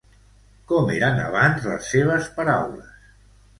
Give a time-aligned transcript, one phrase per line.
[0.71, 2.93] Com eren abans les seves paraules?